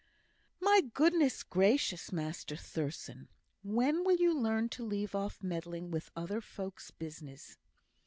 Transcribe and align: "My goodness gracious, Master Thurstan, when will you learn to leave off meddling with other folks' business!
"My 0.59 0.81
goodness 0.81 1.43
gracious, 1.43 2.11
Master 2.11 2.55
Thurstan, 2.55 3.27
when 3.61 4.03
will 4.03 4.15
you 4.15 4.35
learn 4.35 4.67
to 4.69 4.83
leave 4.83 5.13
off 5.13 5.43
meddling 5.43 5.91
with 5.91 6.09
other 6.15 6.41
folks' 6.41 6.89
business! 6.89 7.59